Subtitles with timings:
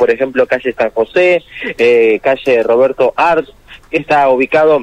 [0.00, 1.42] por ejemplo, calle San José,
[1.76, 3.52] eh, calle Roberto Arts,
[3.90, 4.82] que está ubicado,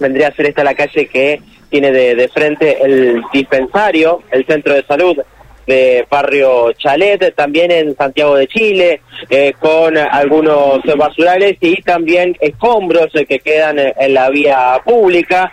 [0.00, 4.74] vendría a ser esta la calle que tiene de, de frente el dispensario, el centro
[4.74, 5.16] de salud
[5.64, 9.00] de barrio Chalet, también en Santiago de Chile,
[9.30, 15.52] eh, con algunos basurales y también escombros que quedan en, en la vía pública.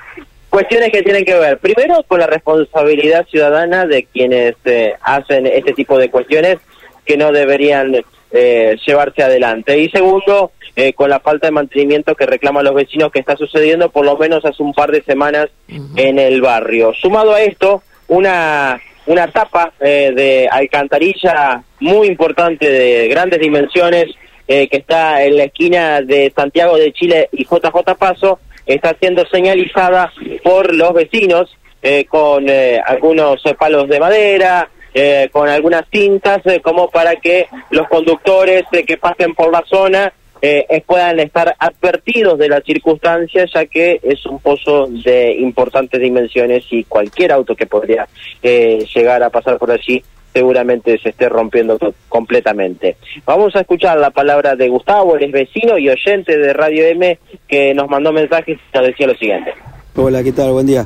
[0.49, 5.73] Cuestiones que tienen que ver, primero, con la responsabilidad ciudadana de quienes eh, hacen este
[5.73, 6.57] tipo de cuestiones
[7.05, 9.77] que no deberían eh, llevarse adelante.
[9.79, 13.89] Y segundo, eh, con la falta de mantenimiento que reclaman los vecinos que está sucediendo
[13.89, 15.49] por lo menos hace un par de semanas
[15.95, 16.93] en el barrio.
[16.93, 18.79] Sumado a esto, una
[19.09, 24.05] una tapa eh, de alcantarilla muy importante de grandes dimensiones
[24.47, 29.25] eh, que está en la esquina de Santiago de Chile y JJ Paso está siendo
[29.25, 31.49] señalizada por los vecinos
[31.81, 37.47] eh, con eh, algunos palos de madera, eh, con algunas cintas, eh, como para que
[37.69, 42.63] los conductores eh, que pasen por la zona eh, eh, puedan estar advertidos de las
[42.63, 48.07] circunstancias, ya que es un pozo de importantes dimensiones y cualquier auto que podría
[48.41, 50.01] llegar a pasar por allí
[50.33, 52.97] seguramente se esté rompiendo completamente.
[53.25, 57.73] Vamos a escuchar la palabra de Gustavo, el vecino y oyente de Radio M, que
[57.73, 59.53] nos mandó mensajes y nos decía lo siguiente.
[59.95, 60.51] Hola, ¿qué tal?
[60.51, 60.85] Buen día.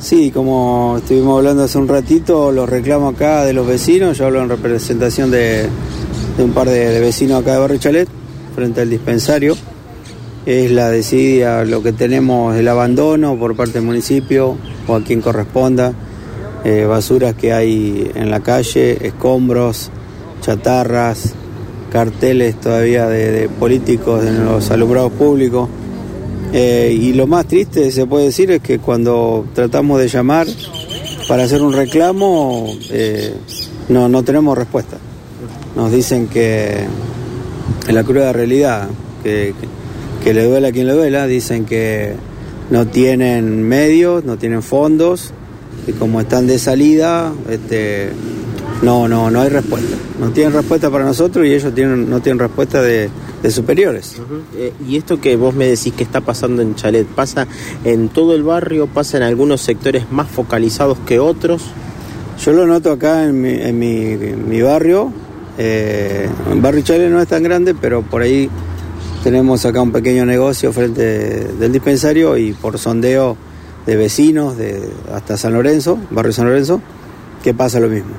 [0.00, 4.42] Sí, como estuvimos hablando hace un ratito, los reclamos acá de los vecinos, yo hablo
[4.42, 5.68] en representación de,
[6.38, 8.08] un par de, de vecinos acá de Barrio Chalet,
[8.54, 9.54] frente al dispensario.
[10.46, 14.56] Es la desidia, lo que tenemos, el abandono por parte del municipio
[14.88, 15.92] o a quien corresponda,
[16.64, 19.90] eh, basuras que hay en la calle, escombros,
[20.40, 21.34] chatarras,
[21.92, 25.68] carteles todavía de, de políticos en los alumbrados públicos.
[26.52, 30.48] Eh, y lo más triste se puede decir es que cuando tratamos de llamar
[31.28, 33.32] para hacer un reclamo, eh,
[33.88, 34.96] no, no tenemos respuesta.
[35.76, 36.84] Nos dicen que
[37.86, 38.88] en la cruda realidad,
[39.22, 39.54] que,
[40.24, 42.14] que, le duela a quien le duela, dicen que
[42.70, 45.32] no tienen medios, no tienen fondos,
[45.86, 48.10] y como están de salida, este,
[48.82, 49.96] no, no, no hay respuesta.
[50.18, 53.08] No tienen respuesta para nosotros y ellos tienen, no tienen respuesta de,
[53.42, 54.16] de superiores.
[54.56, 57.46] Eh, y esto que vos me decís que está pasando en Chalet, ¿pasa
[57.84, 58.86] en todo el barrio?
[58.86, 61.62] ¿Pasa en algunos sectores más focalizados que otros?
[62.44, 65.12] Yo lo noto acá en mi, en mi, en mi barrio.
[65.58, 68.48] Eh, el barrio Chalet no es tan grande, pero por ahí
[69.22, 73.36] tenemos acá un pequeño negocio frente del dispensario y por sondeo
[73.86, 76.80] de vecinos de hasta San Lorenzo, barrio San Lorenzo,
[77.42, 78.12] que pasa lo mismo.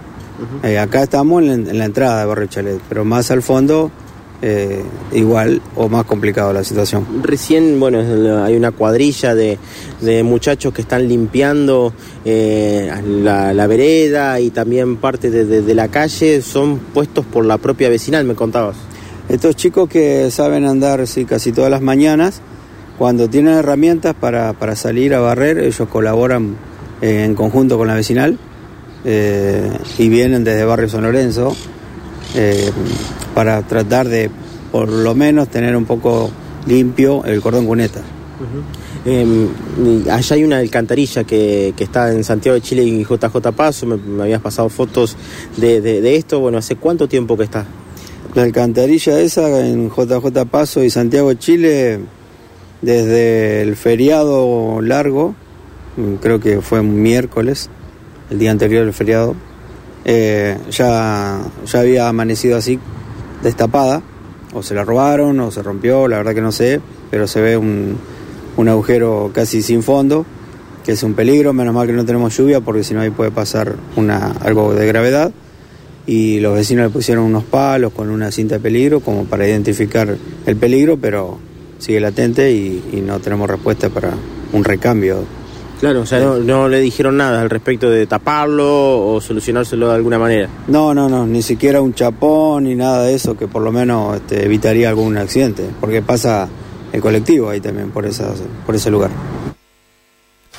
[0.63, 3.91] Eh, acá estamos en la, en la entrada de barrio Chalet, pero más al fondo
[4.41, 4.81] eh,
[5.13, 7.06] igual o más complicado la situación.
[7.22, 8.00] Recién, bueno,
[8.44, 9.57] hay una cuadrilla de,
[10.02, 11.94] de muchachos que están limpiando
[12.25, 12.91] eh,
[13.24, 17.57] la, la vereda y también parte de, de- de la calle, son puestos por la
[17.57, 18.78] propia vecinal, me contabas.
[19.29, 22.41] Estos chicos que saben andar sí, casi todas las mañanas,
[22.97, 26.56] cuando tienen herramientas para, para salir a barrer, ellos colaboran
[27.02, 28.38] eh, en conjunto con la vecinal
[29.03, 31.56] y vienen desde Barrio San Lorenzo
[32.35, 32.69] eh,
[33.35, 34.29] para tratar de
[34.71, 36.29] por lo menos tener un poco
[36.67, 38.01] limpio el cordón cuneta.
[39.05, 39.47] Eh,
[40.05, 43.85] y allá hay una alcantarilla que, que está en Santiago de Chile y JJ Paso,
[43.85, 45.15] me, me habías pasado fotos
[45.57, 47.65] de, de- de esto, bueno, ¿hace cuánto tiempo que está?
[48.35, 51.99] La alcantarilla esa en JJ Paso y Santiago de Chile,
[52.81, 55.35] desde el feriado largo,
[55.97, 57.69] mm, creo que fue un miércoles,
[58.29, 59.35] el día anterior del feriado,
[60.05, 62.79] eh, ya, ya había amanecido así,
[63.44, 64.02] destapada,
[64.53, 67.57] o se la robaron o se rompió, la verdad que no sé, pero se ve
[67.57, 67.97] un,
[68.57, 70.25] un agujero casi sin fondo,
[70.84, 73.31] que es un peligro, menos mal que no tenemos lluvia, porque si no ahí puede
[73.31, 75.31] pasar una, algo de gravedad
[76.07, 80.18] y los vecinos le pusieron unos palos con una cinta de peligro como para identificar
[80.46, 81.38] el peligro, pero
[81.78, 84.13] sigue latente y, y no tenemos respuesta para
[84.53, 85.23] un recambio.
[85.81, 89.95] Claro, o sea, no, no le dijeron nada al respecto de taparlo o solucionárselo de
[89.95, 90.47] alguna manera.
[90.67, 94.15] No, no, no, ni siquiera un chapón ni nada de eso que por lo menos
[94.17, 96.47] este, evitaría algún accidente, porque pasa
[96.93, 98.31] el colectivo ahí también por, esa,
[98.66, 99.09] por ese lugar.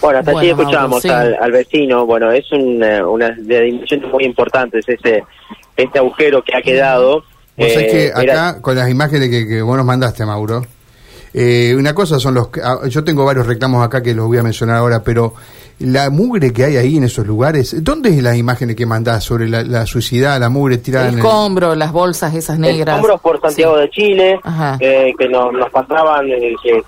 [0.00, 1.08] Bueno, hasta Bueno, aquí escuchábamos Mauro, sí.
[1.08, 2.04] al, al vecino.
[2.04, 5.22] Bueno, es un, eh, una de dimensiones muy importantes ese
[5.76, 7.22] este agujero que ha quedado.
[7.56, 10.66] Vos sabés Eh, que era- acá, con las imágenes que, que vos nos mandaste, Mauro,
[11.34, 12.48] eh, una cosa son los...
[12.48, 15.34] que- ah, Yo tengo varios reclamos acá que los voy a mencionar ahora, pero
[15.78, 19.48] la mugre que hay ahí en esos lugares, ¿dónde es las imágenes que mandás sobre
[19.48, 21.24] la, la suciedad, la mugre tirada El en el...
[21.26, 22.96] escombro, las bolsas esas negras.
[22.96, 23.80] Escombros por Santiago Sí.
[23.82, 24.40] de Chile,
[24.80, 26.82] eh, que nos, nos pasaban, eh, que,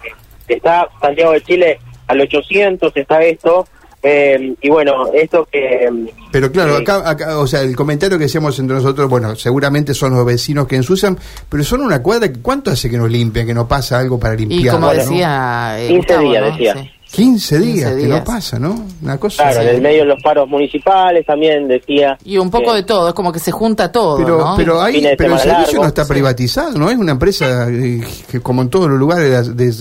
[0.47, 3.67] que está Santiago de Chile al 800, está esto,
[4.06, 5.88] Eh, y bueno, esto que...
[6.30, 9.94] Pero claro, eh, acá, acá, o sea, el comentario que hacíamos entre nosotros, bueno, seguramente
[9.94, 11.18] son los vecinos que ensucian,
[11.48, 14.34] pero son una cuadra, que ¿cuánto hace que nos limpian, que no pasa algo para
[14.34, 14.60] limpiar?
[14.60, 14.92] Y como ¿no?
[14.92, 15.76] decía...
[15.78, 16.50] eh, 15 Gustavo, días, ¿no?
[16.50, 16.74] decía.
[16.74, 16.90] Sí.
[17.14, 18.86] 15 días, 15 que no pasa, ¿no?
[19.00, 19.68] Una cosa Claro, así.
[19.68, 22.18] en el medio de los paros municipales también decía...
[22.24, 24.54] Y un poco de todo, es como que se junta todo, Pero, ¿no?
[24.56, 26.12] pero, hay, pero el servicio no está sí.
[26.12, 26.90] privatizado, ¿no?
[26.90, 29.72] Es una empresa eh, que, como en todos los lugares de la, de,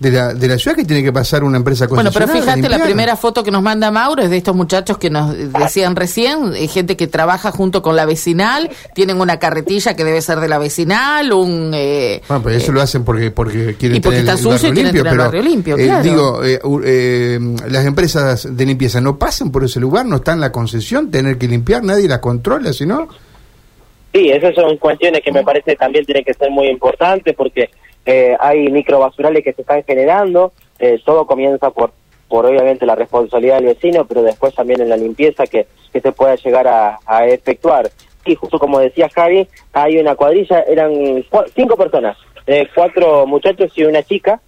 [0.00, 2.82] de la, de la ciudad, que tiene que pasar una empresa Bueno, pero fíjate, la
[2.82, 6.66] primera foto que nos manda Mauro es de estos muchachos que nos decían recién, eh,
[6.68, 10.58] gente que trabaja junto con la vecinal, tienen una carretilla que debe ser de la
[10.58, 11.72] vecinal, un...
[11.74, 14.68] eh, Bueno, pero eso lo hacen porque porque quieren y porque tener está el sucio
[14.68, 16.02] y barrio quieren limpio, tener el pero barrio limpio, eh, claro.
[16.02, 17.38] digo, eh, u- eh,
[17.68, 21.36] las empresas de limpieza no pasan por ese lugar, no está en la concesión, tener
[21.36, 23.06] que limpiar, nadie las controla, sino
[24.12, 27.70] Sí, esas son cuestiones que me parece también tienen que ser muy importantes porque
[28.06, 31.92] eh, hay microbasurales que se están generando, eh, todo comienza por,
[32.28, 36.12] por obviamente la responsabilidad del vecino, pero después también en la limpieza que, que se
[36.12, 37.90] pueda llegar a, a efectuar.
[38.24, 40.92] Y justo como decía Javi, hay una cuadrilla, eran
[41.54, 42.16] cinco personas,
[42.46, 44.40] eh, cuatro muchachos y una chica,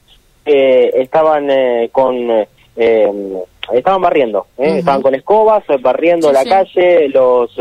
[0.44, 2.30] estaban eh, con...
[2.30, 3.10] eh, eh,
[3.72, 4.68] estaban barriendo, ¿eh?
[4.70, 4.78] Ujú.
[4.78, 6.48] estaban con escobas, barriendo Sí, la sí.
[6.48, 7.56] calle, los...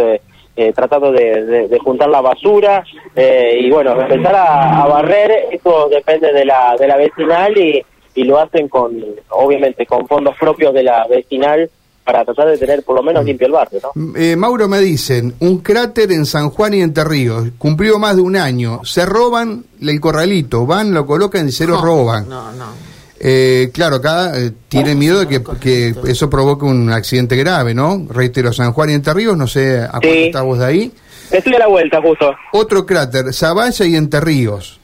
[0.56, 2.84] eh, tratando de, de- de juntar la basura
[3.16, 7.84] eh, y bueno, empezar a, a barrer, eso depende de la, de la vecinal y,
[8.16, 8.92] y lo hacen con,
[9.30, 11.70] obviamente, con fondos propios de la vecinal
[12.04, 14.16] para tratar de tener por lo menos limpio el barrio, ¿no?
[14.20, 18.24] Eh, Mauro me dicen, un cráter en San Juan y Entre Ríos, cumplió más de
[18.24, 22.28] un año, se roban el corralito, van, lo colocan y se lo no, roban.
[22.28, 22.91] No, no.
[23.24, 28.08] Eh, claro, acá eh, tienen miedo de que, que eso provoque un accidente grave, ¿no?
[28.10, 30.24] Reitero, San Juan y Entre Ríos, no sé a cuánto Sí.
[30.24, 30.92] estás vos de ahí.
[31.30, 32.34] Estoy a la vuelta justo.
[32.54, 34.80] Otro cráter, Zavalla y Entre Ríos.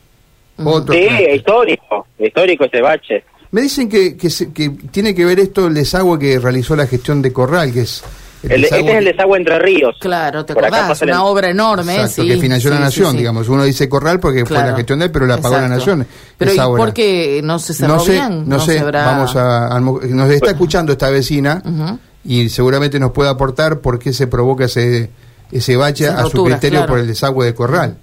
[0.63, 1.35] Otro Sí, cráter.
[1.35, 3.23] histórico, histórico ese bache.
[3.49, 6.85] Me dicen que, que, se- que tiene que ver esto el desagüe que realizó la
[6.85, 8.03] gestión de Corral, que es...
[8.49, 9.95] El, este es el desagüe Entre Ríos.
[9.99, 11.01] Claro, ¿te Por acordás?
[11.01, 12.27] el- Una obra enorme, Exacto, sí.
[12.29, 13.17] que financió la Nación, sí, sí.
[13.19, 13.49] digamos.
[13.49, 14.71] Uno dice Corral porque fue Claro.
[14.71, 15.67] la gestión de él, pero la pagó la.
[15.67, 16.05] Nación.
[16.37, 16.83] Pero esa ¿y obra.
[16.85, 18.47] por qué no se cerró no sé, bien?
[18.49, 21.61] No, sé, habrá- vamos a, a nos está escuchando esta vecina
[22.23, 25.09] y seguramente nos puede aportar por qué se provoca ese
[25.51, 26.87] ese bache a su criterio claro.
[26.91, 27.97] por el desagüe de Corral.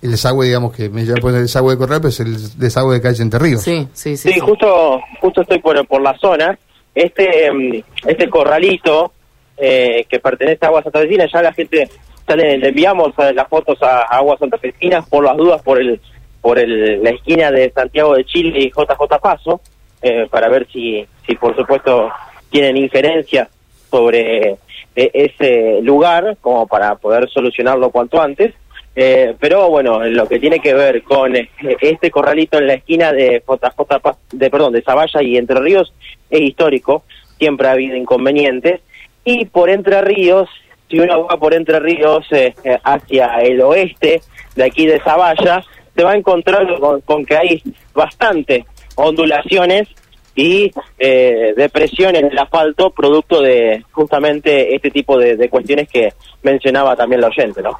[0.00, 3.00] El desagüe, digamos que me llama el desagüe de Corral, pero es el desagüe de
[3.02, 3.62] calle Entre Ríos.
[3.62, 4.32] Sí, sí, sí.
[4.32, 6.56] Sí, justo justo estoy por, por la zona.
[6.94, 9.12] Este mm, este corralito
[9.60, 11.88] eh, que pertenece a Aguas Santafesinas, ya la gente,
[12.26, 16.00] ya le, enviamos eh, las fotos a, a Aguas Santafesinas por las dudas por el
[16.40, 19.60] por el, la esquina de Santiago de Chile y JJ Paso,
[20.00, 22.10] eh, para ver si, si por supuesto
[22.50, 23.48] tienen injerencia
[23.90, 24.58] sobre
[24.96, 28.54] eh, ese lugar, como para poder solucionarlo cuanto antes.
[28.94, 31.48] Eh, pero bueno, en lo que tiene que ver con eh,
[31.80, 35.92] este corralito en la esquina de JJ, de perdón, de Zavalla y Entre Ríos
[36.30, 37.04] es histórico,
[37.38, 38.80] siempre ha habido inconvenientes
[39.24, 40.48] y por Entre Ríos,
[40.88, 44.20] si uno va por Entre Ríos eh, eh, hacia el oeste
[44.54, 45.62] de aquí de Zavalla,
[45.94, 47.62] se va a encontrar con, con que hay
[47.94, 49.88] bastante ondulaciones
[50.34, 56.12] y eh, depresión en el asfalto producto de justamente este tipo de cuestiones que
[56.42, 57.76] mencionaba también la oyente, ¿no?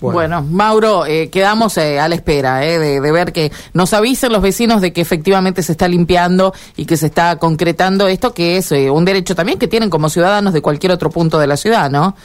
[0.00, 4.32] Bueno, Mauro, eh, quedamos eh, a la espera eh, de, de ver que nos avisen
[4.32, 8.56] los vecinos de que efectivamente se está limpiando y que se está concretando esto, que
[8.56, 11.56] es eh, un derecho también que tienen como ciudadanos de cualquier otro punto de la
[11.56, 12.16] ciudad, ¿no?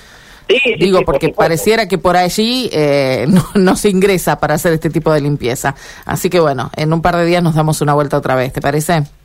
[0.47, 4.55] Sí, sí, Digo, sí, porque pareciera que por allí eh, no, no se ingresa para
[4.55, 5.75] hacer este tipo de limpieza.
[6.05, 8.61] Así que bueno, en un par de días nos damos una vuelta otra vez, ¿te
[8.61, 9.03] parece?